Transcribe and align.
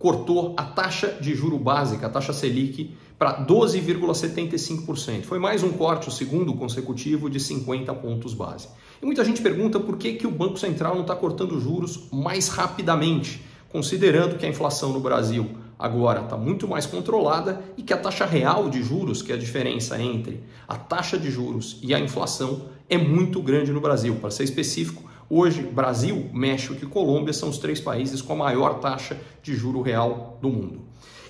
cortou 0.00 0.54
a 0.56 0.64
taxa 0.64 1.18
de 1.20 1.34
juro 1.34 1.58
básica, 1.58 2.06
a 2.06 2.10
taxa 2.10 2.32
Selic, 2.32 2.96
para 3.18 3.46
12,75%. 3.46 5.24
Foi 5.24 5.38
mais 5.38 5.62
um 5.62 5.72
corte, 5.72 6.08
o 6.08 6.10
segundo 6.10 6.54
consecutivo, 6.54 7.28
de 7.28 7.38
50 7.38 7.94
pontos 7.96 8.32
base. 8.32 8.66
E 9.02 9.04
muita 9.04 9.22
gente 9.22 9.42
pergunta 9.42 9.78
por 9.78 9.98
que, 9.98 10.14
que 10.14 10.26
o 10.26 10.30
Banco 10.30 10.58
Central 10.58 10.94
não 10.94 11.02
está 11.02 11.14
cortando 11.14 11.60
juros 11.60 12.08
mais 12.10 12.48
rapidamente, 12.48 13.44
considerando 13.68 14.38
que 14.38 14.46
a 14.46 14.48
inflação 14.48 14.90
no 14.90 15.00
Brasil 15.00 15.50
agora 15.78 16.22
está 16.22 16.36
muito 16.36 16.66
mais 16.66 16.86
controlada 16.86 17.62
e 17.76 17.82
que 17.82 17.92
a 17.92 17.98
taxa 17.98 18.24
real 18.24 18.70
de 18.70 18.82
juros, 18.82 19.20
que 19.20 19.32
é 19.32 19.34
a 19.34 19.38
diferença 19.38 20.00
entre 20.00 20.42
a 20.66 20.76
taxa 20.76 21.18
de 21.18 21.30
juros 21.30 21.78
e 21.82 21.94
a 21.94 22.00
inflação, 22.00 22.62
é 22.88 22.96
muito 22.96 23.42
grande 23.42 23.70
no 23.70 23.82
Brasil. 23.82 24.16
Para 24.16 24.30
ser 24.30 24.44
específico, 24.44 25.09
hoje 25.30 25.62
Brasil, 25.62 26.28
México 26.32 26.74
e 26.82 26.86
Colômbia 26.86 27.32
são 27.32 27.48
os 27.48 27.58
três 27.58 27.80
países 27.80 28.20
com 28.20 28.32
a 28.32 28.36
maior 28.36 28.80
taxa 28.80 29.16
de 29.42 29.54
juro 29.54 29.80
real 29.80 30.36
do 30.42 30.50
mundo. 30.50 30.80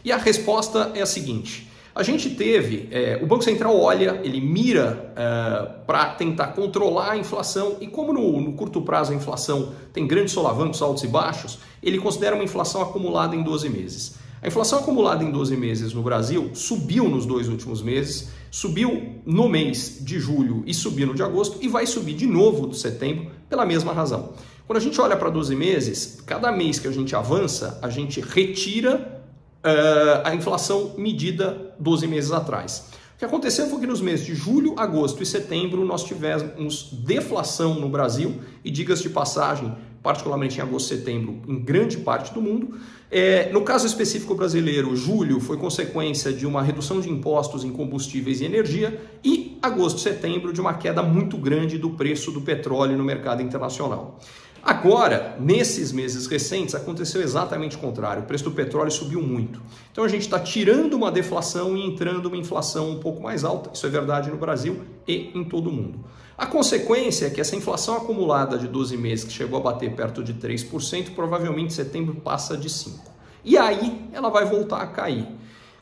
E 0.03 0.11
a 0.11 0.17
resposta 0.17 0.91
é 0.95 1.03
a 1.03 1.07
seguinte: 1.07 1.71
a 1.95 2.03
gente 2.03 2.31
teve, 2.31 2.89
é, 2.91 3.19
o 3.23 3.27
Banco 3.27 3.45
Central 3.45 3.79
olha, 3.79 4.21
ele 4.25 4.41
mira 4.41 5.13
é, 5.17 5.85
para 5.87 6.07
tentar 6.15 6.49
controlar 6.49 7.13
a 7.13 7.17
inflação 7.19 7.77
e 7.81 7.87
como 7.87 8.13
no, 8.13 8.41
no, 8.41 8.53
curto 8.55 8.81
prazo 8.81 9.13
a 9.13 9.15
inflação 9.15 9.73
tem 9.93 10.07
grandes 10.07 10.33
solavancos 10.33 10.81
altos 10.81 11.03
e 11.03 11.09
baixos, 11.09 11.59
ele 11.83 11.99
considera 11.99 12.35
uma 12.35 12.45
inflação 12.45 12.81
acumulada 12.81 13.37
em 13.37 13.43
12 13.43 13.69
meses. 13.69 14.19
A 14.43 14.49
inflação 14.49 14.79
acumulada 14.79 15.23
em 15.23 15.31
12 15.31 15.55
meses 15.55 15.93
no 15.93 16.03
Brasil 16.03 16.51
subiu 16.55 17.09
nos 17.11 17.27
dois 17.27 17.47
últimos 17.47 17.83
meses, 17.83 18.31
subiu 18.51 19.21
no 19.27 19.49
mês 19.51 19.99
de 20.01 20.19
julho 20.19 20.63
e 20.67 20.73
subiu 20.73 21.07
no 21.07 21.15
de 21.15 21.23
agosto 21.23 21.59
e 21.61 21.69
vai 21.69 21.87
subir 21.87 22.15
de 22.15 22.27
novo 22.27 22.67
de 22.67 22.79
setembro 22.79 23.31
pela 23.51 23.67
mesma 23.67 23.93
razão. 23.93 24.33
Quando 24.67 24.79
a 24.79 24.81
gente 24.81 24.99
olha 24.99 25.15
para 25.15 25.29
12 25.29 25.55
meses, 25.55 26.23
cada 26.25 26.51
mês 26.51 26.79
que 26.79 26.89
a 26.89 26.91
gente 26.91 27.15
avança, 27.15 27.79
a 27.83 27.91
gente 27.91 28.21
retira 28.21 29.23
uh, 29.63 30.23
a 30.27 30.35
inflação 30.35 30.95
medida 30.97 31.75
12 31.79 32.07
meses 32.07 32.33
atrás. 32.33 32.85
O 33.17 33.19
que 33.19 33.25
aconteceu 33.27 33.67
foi 33.69 33.81
que 33.81 33.87
nos 33.87 34.01
meses 34.01 34.25
de 34.25 34.35
julho, 34.35 34.75
agosto 34.79 35.23
e 35.23 35.27
setembro 35.27 35.85
nós 35.85 36.03
tivemos 36.03 36.89
deflação 37.05 37.75
no 37.75 37.91
Brasil 37.91 38.41
e, 38.65 38.71
digas 38.71 39.03
de 39.03 39.11
passagem, 39.11 39.77
particularmente 40.03 40.59
em 40.59 40.63
agosto 40.63 40.93
e 40.93 40.99
setembro, 40.99 41.41
em 41.47 41.59
grande 41.59 41.99
parte 41.99 42.33
do 42.33 42.41
mundo. 42.41 42.79
É, 43.11 43.51
no 43.53 43.63
caso 43.63 43.87
específico 43.87 44.35
brasileiro, 44.35 44.95
julho 44.95 45.41
foi 45.41 45.57
consequência 45.57 46.33
de 46.33 46.47
uma 46.47 46.63
redução 46.63 47.01
de 47.01 47.11
impostos 47.11 47.65
em 47.65 47.71
combustíveis 47.71 48.41
e 48.41 48.45
energia 48.45 49.01
e 49.23 49.59
agosto 49.61 49.99
e 49.99 50.01
setembro 50.01 50.53
de 50.53 50.61
uma 50.61 50.75
queda 50.75 51.03
muito 51.03 51.37
grande 51.37 51.77
do 51.77 51.91
preço 51.91 52.31
do 52.31 52.41
petróleo 52.41 52.97
no 52.97 53.05
mercado 53.05 53.43
internacional. 53.43 54.19
Agora, 54.63 55.37
nesses 55.41 55.91
meses 55.91 56.27
recentes, 56.27 56.75
aconteceu 56.75 57.23
exatamente 57.23 57.77
o 57.77 57.79
contrário. 57.79 58.23
O 58.23 58.27
preço 58.27 58.45
do 58.45 58.51
petróleo 58.51 58.91
subiu 58.91 59.23
muito. 59.23 59.61
Então 59.91 60.05
a 60.05 60.09
gente 60.09 60.23
está 60.23 60.39
tirando 60.39 60.95
uma 60.95 61.11
deflação 61.11 61.77
e 61.77 61.87
entrando 61.87 62.27
uma 62.27 62.37
inflação 62.37 62.91
um 62.91 63.01
pouco 63.01 63.23
mais 63.23 63.43
alta. 63.43 63.71
Isso 63.73 63.87
é 63.87 63.91
verdade 63.91 64.31
no 64.31 64.37
Brasil 64.37 64.83
e 65.09 65.31
em 65.35 65.45
todo 65.45 65.71
o 65.71 65.73
mundo. 65.73 66.05
A 66.37 66.47
consequência 66.47 67.27
é 67.27 67.31
que 67.31 67.41
essa 67.41 67.57
inflação 67.57 67.97
acumulada 67.97 68.59
de 68.59 68.67
12 68.67 68.97
meses, 68.97 69.25
que 69.25 69.33
chegou 69.33 69.59
a 69.59 69.63
bater 69.63 69.95
perto 69.95 70.23
de 70.23 70.35
3%, 70.35 71.15
provavelmente 71.15 71.67
em 71.67 71.75
setembro 71.75 72.15
passa 72.17 72.57
de 72.57 72.69
5%. 72.69 73.11
E 73.45 73.57
aí 73.57 74.09
ela 74.13 74.29
vai 74.29 74.45
voltar 74.45 74.83
a 74.83 74.87
cair. 74.87 75.27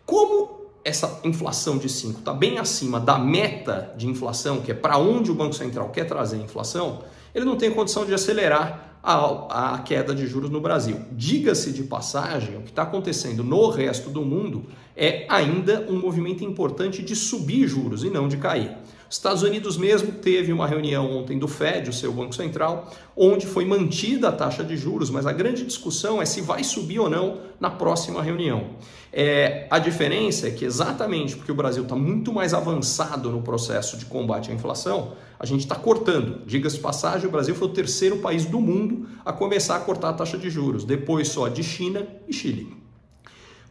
Como 0.06 0.57
essa 0.88 1.20
inflação 1.22 1.76
de 1.76 1.88
5 1.88 2.20
está 2.20 2.32
bem 2.32 2.58
acima 2.58 2.98
da 2.98 3.18
meta 3.18 3.92
de 3.96 4.06
inflação, 4.08 4.62
que 4.62 4.70
é 4.70 4.74
para 4.74 4.96
onde 4.96 5.30
o 5.30 5.34
Banco 5.34 5.54
Central 5.54 5.90
quer 5.90 6.04
trazer 6.04 6.36
a 6.36 6.42
inflação, 6.42 7.02
ele 7.34 7.44
não 7.44 7.56
tem 7.56 7.70
condição 7.70 8.06
de 8.06 8.14
acelerar 8.14 8.98
a, 9.02 9.74
a 9.74 9.78
queda 9.78 10.14
de 10.14 10.26
juros 10.26 10.50
no 10.50 10.60
Brasil. 10.60 11.00
Diga-se 11.12 11.72
de 11.72 11.82
passagem, 11.82 12.56
o 12.56 12.62
que 12.62 12.70
está 12.70 12.82
acontecendo 12.82 13.44
no 13.44 13.68
resto 13.68 14.08
do 14.08 14.22
mundo 14.22 14.66
é 14.96 15.26
ainda 15.28 15.86
um 15.88 15.98
movimento 15.98 16.42
importante 16.42 17.02
de 17.02 17.14
subir 17.14 17.68
juros 17.68 18.02
e 18.02 18.10
não 18.10 18.26
de 18.26 18.38
cair. 18.38 18.76
Estados 19.10 19.42
Unidos 19.42 19.76
mesmo 19.78 20.12
teve 20.12 20.52
uma 20.52 20.66
reunião 20.66 21.10
ontem 21.16 21.38
do 21.38 21.48
Fed, 21.48 21.88
o 21.88 21.92
seu 21.92 22.12
Banco 22.12 22.34
Central, 22.34 22.92
onde 23.16 23.46
foi 23.46 23.64
mantida 23.64 24.28
a 24.28 24.32
taxa 24.32 24.62
de 24.62 24.76
juros, 24.76 25.08
mas 25.08 25.26
a 25.26 25.32
grande 25.32 25.64
discussão 25.64 26.20
é 26.20 26.26
se 26.26 26.42
vai 26.42 26.62
subir 26.62 26.98
ou 26.98 27.08
não 27.08 27.40
na 27.58 27.70
próxima 27.70 28.22
reunião. 28.22 28.76
É, 29.10 29.66
a 29.70 29.78
diferença 29.78 30.48
é 30.48 30.50
que 30.50 30.64
exatamente 30.64 31.36
porque 31.36 31.50
o 31.50 31.54
Brasil 31.54 31.84
está 31.84 31.96
muito 31.96 32.32
mais 32.32 32.52
avançado 32.52 33.30
no 33.30 33.40
processo 33.40 33.96
de 33.96 34.04
combate 34.04 34.50
à 34.50 34.54
inflação, 34.54 35.14
a 35.38 35.46
gente 35.46 35.60
está 35.60 35.74
cortando. 35.74 36.44
Diga-se 36.44 36.78
passagem, 36.78 37.26
o 37.26 37.30
Brasil 37.30 37.54
foi 37.54 37.68
o 37.68 37.72
terceiro 37.72 38.18
país 38.18 38.44
do 38.44 38.60
mundo 38.60 39.08
a 39.24 39.32
começar 39.32 39.76
a 39.76 39.80
cortar 39.80 40.10
a 40.10 40.12
taxa 40.12 40.36
de 40.36 40.50
juros, 40.50 40.84
depois 40.84 41.28
só 41.28 41.48
de 41.48 41.62
China 41.62 42.06
e 42.28 42.32
Chile. 42.32 42.87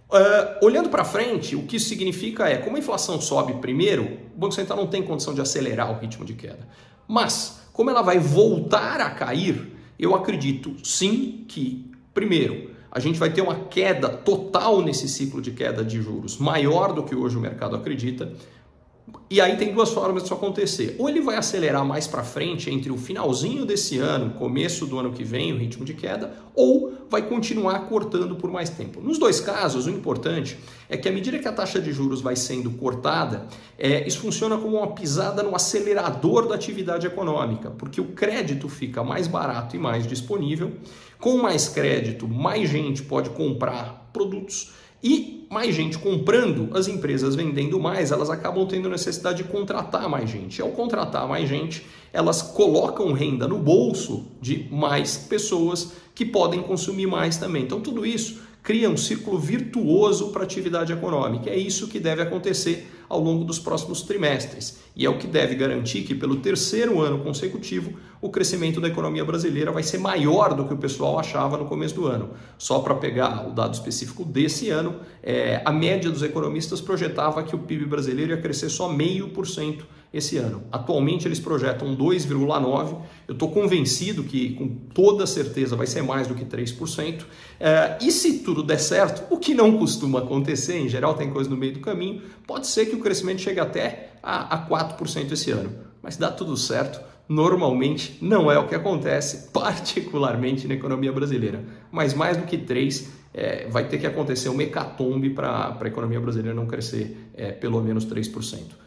Uh, 0.10 0.66
olhando 0.66 0.88
para 0.88 1.04
frente, 1.04 1.54
o 1.56 1.64
que 1.64 1.76
isso 1.76 1.90
significa 1.90 2.48
é, 2.48 2.58
como 2.58 2.78
a 2.78 2.80
inflação 2.80 3.20
sobe 3.20 3.56
primeiro, 3.56 4.06
o 4.34 4.40
Banco 4.40 4.54
Central 4.54 4.78
não 4.78 4.88
tem 4.88 5.04
condição 5.04 5.34
de 5.34 5.42
acelerar 5.42 5.92
o 5.92 6.00
ritmo 6.00 6.24
de 6.24 6.34
queda. 6.34 6.66
Mas, 7.06 7.68
como 7.74 7.90
ela 7.90 8.02
vai 8.02 8.18
voltar 8.18 9.02
a 9.02 9.10
cair, 9.10 9.74
eu 10.00 10.16
acredito 10.16 10.76
sim 10.82 11.44
que, 11.48 11.92
primeiro, 12.14 12.72
a 12.90 13.00
gente 13.00 13.20
vai 13.20 13.30
ter 13.32 13.42
uma 13.42 13.66
queda 13.66 14.08
total 14.08 14.82
nesse 14.82 15.10
ciclo 15.10 15.42
de 15.42 15.52
queda 15.52 15.84
de 15.84 16.02
juros 16.02 16.38
maior 16.38 16.94
do 16.94 17.04
que 17.04 17.14
hoje 17.14 17.38
o 17.38 17.42
mercado 17.42 17.76
acredita. 17.76 18.32
E 19.30 19.42
aí 19.42 19.58
tem 19.58 19.74
duas 19.74 19.90
formas 19.90 20.24
disso 20.24 20.34
acontecer. 20.34 20.96
Ou 20.98 21.10
ele 21.10 21.20
vai 21.20 21.36
acelerar 21.36 21.84
mais 21.86 22.08
para 22.08 22.24
frente 22.24 22.70
entre 22.70 22.92
o 22.92 22.98
finalzinho 22.98 23.66
desse 23.66 23.98
ano, 23.98 24.34
começo 24.34 24.86
do 24.86 24.98
ano 24.98 25.12
que 25.12 25.24
vem, 25.24 25.52
o 25.52 25.58
ritmo 25.58 25.84
de 25.84 25.94
queda, 25.94 26.34
ou 26.56 26.94
vai 27.10 27.22
continuar 27.22 27.80
cortando 27.88 28.36
por 28.36 28.50
mais 28.50 28.70
tempo. 28.70 29.02
Nos 29.02 29.18
dois 29.18 29.42
casos, 29.42 29.86
o 29.86 29.90
importante 29.90 30.58
é 30.90 30.96
que 30.96 31.10
à 31.10 31.12
medida 31.12 31.40
que 31.40 31.48
a 31.48 31.52
taxa 31.52 31.80
de 31.80 31.92
juros 31.92 32.22
vai 32.22 32.38
sendo 32.38 32.72
cortada, 32.72 33.48
é, 33.78 34.08
isso 34.08 34.20
funciona 34.20 34.58
como 34.58 34.78
uma 34.78 34.88
pisada 34.88 35.44
no 35.44 35.56
acelerador 35.56 36.48
da 36.48 36.56
atividade 36.56 37.06
econômica, 37.06 37.70
porque 37.70 38.00
o 38.00 38.14
crédito 38.14 38.70
fica 38.70 39.04
mais 39.04 39.28
barato 39.28 39.76
e 39.76 39.80
mais 39.80 40.08
disponível. 40.08 40.72
Com 41.20 41.38
mais 41.38 41.68
crédito, 41.68 42.28
mais 42.28 42.70
gente 42.70 43.04
pode 43.04 43.30
comprar 43.32 44.10
produtos 44.14 44.72
e 45.04 45.48
mais 45.50 45.74
gente 45.74 45.98
comprando, 45.98 46.70
as 46.74 46.88
empresas 46.88 47.36
vendendo 47.36 47.80
mais, 47.80 48.12
elas 48.12 48.30
acabam 48.30 48.68
tendo 48.68 48.90
necessidade 48.90 49.44
de 49.44 49.50
contratar 49.50 50.10
mais 50.10 50.30
gente. 50.30 50.62
Ao 50.62 50.70
contratar 50.70 51.28
mais 51.28 51.48
gente, 51.48 51.86
elas 52.12 52.42
colocam 52.42 53.14
renda 53.14 53.48
no 53.48 53.58
bolso 53.58 54.26
de 54.42 54.68
mais 54.72 55.18
pessoas 55.18 55.94
que 56.14 56.26
podem 56.26 56.62
consumir 56.62 57.08
mais 57.08 57.38
também. 57.38 57.64
Então, 57.64 57.80
tudo 57.80 58.06
isso 58.06 58.42
cria 58.68 58.90
um 58.90 58.98
círculo 58.98 59.40
virtuoso 59.40 60.28
para 60.28 60.42
a 60.42 60.44
atividade 60.44 60.92
econômica. 60.92 61.50
É 61.50 61.56
isso 61.56 61.88
que 61.88 62.02
deve 62.02 62.22
acontecer 62.22 62.92
ao 63.08 63.18
longo 63.18 63.46
dos 63.46 63.60
próximos 63.60 64.02
trimestres. 64.02 64.80
E 64.94 65.06
é 65.06 65.10
o 65.10 65.18
que 65.18 65.26
deve 65.26 65.56
garantir 65.56 66.02
que, 66.02 66.14
pelo 66.14 66.36
terceiro 66.36 67.00
ano 67.00 67.20
consecutivo, 67.20 67.94
o 68.20 68.30
crescimento 68.30 68.82
da 68.82 68.90
economia 68.90 69.24
brasileira 69.24 69.72
vai 69.72 69.84
ser 69.84 70.00
maior 70.00 70.54
do 70.54 70.66
que 70.66 70.74
o 70.74 70.78
pessoal 70.78 71.18
achava 71.18 71.56
no 71.56 71.64
começo 71.64 71.96
do 71.96 72.08
ano. 72.08 72.32
Só 72.58 72.80
para 72.80 72.94
pegar 72.96 73.48
o 73.48 73.54
dado 73.54 73.74
específico 73.74 74.26
desse 74.26 74.70
ano, 74.70 74.98
é, 75.24 75.62
a 75.64 75.72
média 75.72 76.12
dos 76.12 76.22
economistas 76.22 76.82
projetava 76.82 77.44
que 77.44 77.56
o 77.56 77.60
PIB 77.60 77.86
brasileiro 77.86 78.34
ia 78.34 78.42
crescer 78.42 78.68
só 78.68 78.90
meio 78.90 79.30
por 79.30 79.48
cento 79.48 79.88
esse 80.14 80.38
ano. 80.38 80.64
Atualmente 80.72 81.28
eles 81.28 81.40
projetam 81.40 81.96
2,9%. 81.96 82.98
Eu 83.28 83.34
estou 83.34 83.52
convencido 83.52 84.24
que 84.24 84.54
com 84.54 84.68
toda 84.68 85.28
certeza 85.28 85.76
vai 85.76 85.88
ser 85.88 86.02
mais 86.02 86.28
do 86.28 86.34
que 86.34 86.46
3%. 86.46 87.26
É, 87.60 87.98
e 88.02 88.12
se 88.12 88.40
tudo 88.40 88.64
der 88.64 88.80
certo, 88.80 89.34
o 89.34 89.38
que 89.38 89.54
não 89.54 89.78
costuma 89.78 90.20
acontecer, 90.20 90.78
em 90.78 90.90
geral 90.90 91.16
tem 91.16 91.30
coisa 91.30 91.50
no 91.50 91.58
meio 91.58 91.74
do 91.74 91.80
caminho, 91.80 92.22
pode 92.46 92.68
ser 92.68 92.86
que 92.86 92.96
o 92.96 93.00
crescimento 93.00 93.42
chegue 93.42 93.60
até 93.60 94.14
a, 94.24 94.56
a 94.56 94.70
4% 94.70 95.32
esse 95.32 95.52
ano. 95.52 95.70
Mas 96.02 96.16
dá 96.16 96.32
tudo 96.32 96.56
certo, 96.56 97.02
normalmente 97.28 98.18
não 98.22 98.52
é 98.52 98.58
o 98.58 98.68
que 98.68 98.76
acontece, 98.76 99.50
particularmente 99.52 100.68
na 100.68 100.76
economia 100.76 101.12
brasileira. 101.12 101.64
Mas 101.92 102.14
mais 102.14 102.38
do 102.38 102.44
que 102.44 102.58
3%, 102.58 103.18
é, 103.34 103.68
vai 103.70 103.88
ter 103.88 104.00
que 104.00 104.08
acontecer 104.08 104.50
um 104.50 104.60
hecatombe 104.60 105.30
para 105.30 105.78
a 105.80 105.88
economia 105.88 106.20
brasileira 106.20 106.56
não 106.56 106.66
crescer 106.66 107.30
é, 107.36 107.52
pelo 107.52 107.80
menos 107.82 108.04
3%. 108.04 108.87